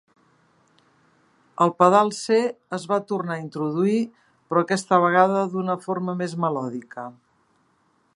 [1.65, 2.37] El pedal C
[2.77, 3.99] es va tornar a introduir,
[4.49, 7.07] però aquesta vegada d"una forma més melòdica.